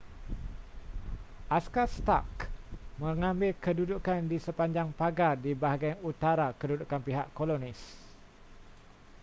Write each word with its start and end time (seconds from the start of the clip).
askar 1.57 1.85
stark 1.95 2.39
mengambil 3.03 3.51
kedudukan 3.63 4.21
di 4.31 4.37
sepanjang 4.45 4.87
pagar 4.99 5.33
di 5.45 5.51
bahagian 5.61 5.99
utara 6.09 6.47
kedudukan 6.59 7.01
pihak 7.07 7.27
kolonis 7.37 7.77